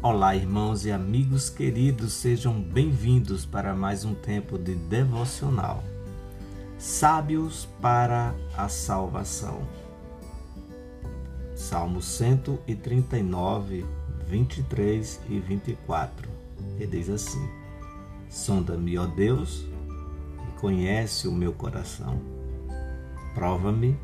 Olá, 0.00 0.36
irmãos 0.36 0.86
e 0.86 0.92
amigos 0.92 1.50
queridos, 1.50 2.12
sejam 2.12 2.62
bem-vindos 2.62 3.44
para 3.44 3.74
mais 3.74 4.04
um 4.04 4.14
tempo 4.14 4.56
de 4.56 4.76
devocional. 4.76 5.82
Sábios 6.78 7.68
para 7.82 8.32
a 8.56 8.68
salvação. 8.68 9.60
Salmo 11.56 12.00
139, 12.00 13.84
23 14.24 15.20
e 15.28 15.40
24. 15.40 16.28
E 16.78 16.86
diz 16.86 17.10
assim: 17.10 17.50
Sonda-me, 18.30 18.96
ó 18.96 19.04
Deus, 19.04 19.66
e 20.48 20.60
conhece 20.60 21.26
o 21.26 21.32
meu 21.32 21.52
coração. 21.52 22.20
Prova-me 23.34 23.98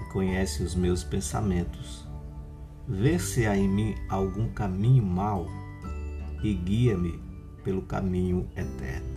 e 0.00 0.12
conhece 0.14 0.62
os 0.62 0.74
meus 0.74 1.04
pensamentos 1.04 2.06
Vê 2.88 3.18
se 3.18 3.44
há 3.46 3.56
em 3.56 3.68
mim 3.68 3.96
algum 4.08 4.48
caminho 4.48 5.04
mau 5.04 5.48
e 6.40 6.54
guia-me 6.54 7.18
pelo 7.64 7.82
caminho 7.82 8.48
eterno. 8.56 9.12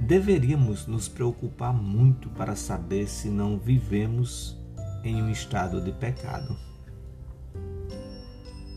Deveríamos 0.00 0.88
nos 0.88 1.06
preocupar 1.06 1.72
muito 1.72 2.28
para 2.30 2.56
saber 2.56 3.06
se 3.06 3.28
não 3.28 3.56
vivemos 3.56 4.58
em 5.04 5.22
um 5.22 5.30
estado 5.30 5.80
de 5.80 5.92
pecado. 5.92 6.56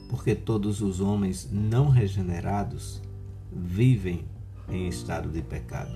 Porque 0.08 0.36
todos 0.36 0.82
os 0.82 1.00
homens 1.00 1.50
não 1.52 1.90
regenerados 1.90 3.02
vivem 3.52 4.28
em 4.68 4.88
estado 4.88 5.30
de 5.30 5.42
pecado. 5.42 5.96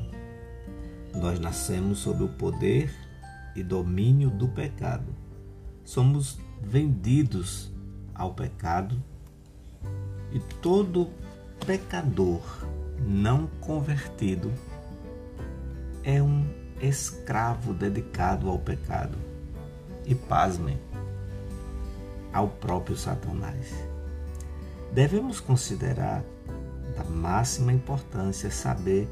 Nós 1.14 1.40
nascemos 1.40 2.00
sob 2.00 2.24
o 2.24 2.30
poder 2.30 2.92
e 3.56 3.62
domínio 3.62 4.32
do 4.32 4.48
pecado 4.48 5.23
somos 5.84 6.40
vendidos 6.62 7.72
ao 8.14 8.34
pecado 8.34 9.02
e 10.32 10.40
todo 10.62 11.10
pecador 11.66 12.42
não 13.06 13.48
convertido 13.60 14.52
é 16.04 16.22
um 16.22 16.46
escravo 16.82 17.74
dedicado 17.74 18.50
ao 18.50 18.60
pecado. 18.60 19.18
E 20.06 20.14
pasmem, 20.14 20.78
ao 22.34 22.50
próprio 22.50 22.98
Satanás. 22.98 23.74
Devemos 24.92 25.40
considerar 25.40 26.24
da 26.96 27.04
máxima 27.06 27.72
importância 27.72 28.52
saber 28.52 29.08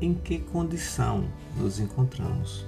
em 0.00 0.14
que 0.14 0.38
condição 0.38 1.28
nos 1.56 1.78
encontramos 1.78 2.66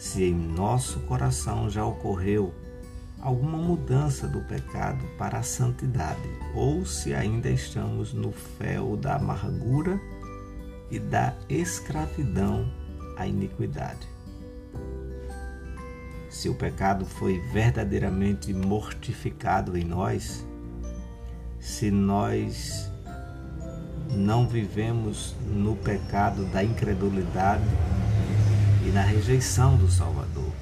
se 0.00 0.24
em 0.24 0.34
nosso 0.34 0.98
coração 1.00 1.68
já 1.68 1.84
ocorreu 1.84 2.54
alguma 3.20 3.58
mudança 3.58 4.26
do 4.26 4.40
pecado 4.40 5.04
para 5.18 5.40
a 5.40 5.42
santidade, 5.42 6.26
ou 6.54 6.86
se 6.86 7.12
ainda 7.12 7.50
estamos 7.50 8.14
no 8.14 8.32
fel 8.32 8.96
da 8.96 9.16
amargura 9.16 10.00
e 10.90 10.98
da 10.98 11.34
escravidão 11.50 12.72
à 13.18 13.26
iniquidade. 13.26 14.08
Se 16.30 16.48
o 16.48 16.54
pecado 16.54 17.04
foi 17.04 17.38
verdadeiramente 17.52 18.54
mortificado 18.54 19.76
em 19.76 19.84
nós, 19.84 20.46
se 21.58 21.90
nós 21.90 22.90
não 24.16 24.48
vivemos 24.48 25.36
no 25.46 25.76
pecado 25.76 26.46
da 26.46 26.64
incredulidade, 26.64 27.64
e 28.86 28.90
na 28.90 29.02
rejeição 29.02 29.76
do 29.76 29.90
Salvador. 29.90 30.52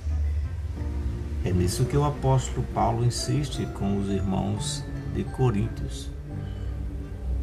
É 1.45 1.53
nisso 1.53 1.85
que 1.85 1.97
o 1.97 2.05
apóstolo 2.05 2.67
Paulo 2.75 3.05
insiste 3.05 3.65
com 3.75 3.99
os 3.99 4.09
irmãos 4.09 4.85
de 5.15 5.25
Coríntios. 5.25 6.11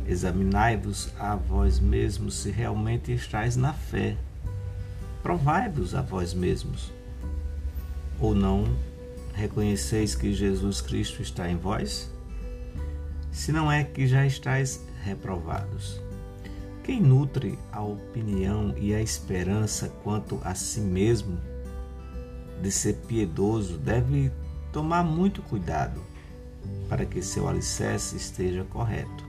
Examinai-vos 0.07 1.09
a 1.17 1.35
vós 1.35 1.79
mesmos 1.79 2.35
se 2.35 2.51
realmente 2.51 3.11
estáis 3.11 3.55
na 3.55 3.73
fé. 3.73 4.17
Provai-vos 5.23 5.95
a 5.95 6.01
vós 6.01 6.33
mesmos. 6.33 6.91
Ou 8.19 8.35
não 8.35 8.65
reconheceis 9.33 10.13
que 10.13 10.33
Jesus 10.33 10.81
Cristo 10.81 11.21
está 11.21 11.49
em 11.49 11.57
vós? 11.57 12.11
Se 13.31 13.51
não 13.51 13.71
é 13.71 13.83
que 13.83 14.05
já 14.05 14.25
estáis 14.25 14.79
reprovados. 15.03 15.99
Quem 16.85 17.01
nutre 17.01 17.57
a 17.71 17.81
opinião 17.81 18.71
e 18.77 18.93
a 18.93 19.01
esperança 19.01 19.89
quanto 20.03 20.39
a 20.43 20.53
si 20.53 20.79
mesmo 20.79 21.35
de 22.61 22.71
ser 22.71 22.93
piedoso 23.07 23.79
deve 23.79 24.31
tomar 24.71 25.03
muito 25.03 25.41
cuidado 25.41 25.99
para 26.87 27.03
que 27.03 27.23
seu 27.23 27.49
alicerce 27.49 28.15
esteja 28.15 28.63
correto. 28.65 29.25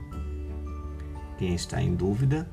Quem 1.39 1.55
está 1.55 1.81
em 1.81 1.95
dúvida 1.95 2.47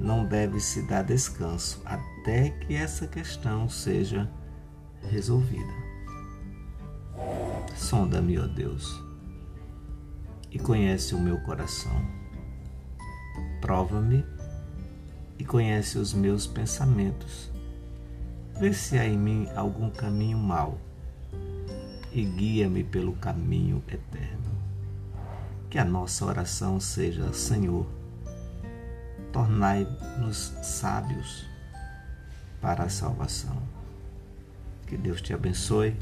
não 0.00 0.24
deve 0.24 0.60
se 0.60 0.80
dar 0.88 1.02
descanso 1.02 1.82
até 1.84 2.48
que 2.48 2.74
essa 2.74 3.06
questão 3.06 3.68
seja 3.68 4.30
resolvida. 5.02 5.74
Sonda-me, 7.76 8.38
ó 8.38 8.46
Deus, 8.46 8.98
e 10.50 10.58
conhece 10.58 11.14
o 11.14 11.20
meu 11.20 11.38
coração 11.42 12.25
Prova-me 13.60 14.24
e 15.38 15.44
conhece 15.44 15.98
os 15.98 16.12
meus 16.12 16.46
pensamentos. 16.46 17.50
Vê 18.58 18.72
se 18.72 18.98
há 18.98 19.06
em 19.06 19.18
mim 19.18 19.48
algum 19.54 19.90
caminho 19.90 20.38
mau 20.38 20.78
e 22.12 22.24
guia-me 22.24 22.82
pelo 22.82 23.12
caminho 23.14 23.82
eterno. 23.88 24.56
Que 25.68 25.78
a 25.78 25.84
nossa 25.84 26.24
oração 26.24 26.80
seja: 26.80 27.32
Senhor, 27.32 27.86
tornai-nos 29.32 30.54
sábios 30.62 31.46
para 32.60 32.84
a 32.84 32.88
salvação. 32.88 33.62
Que 34.86 34.96
Deus 34.96 35.20
te 35.20 35.34
abençoe 35.34 35.94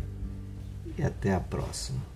e 0.97 1.03
até 1.03 1.35
a 1.35 1.41
próxima. 1.41 2.14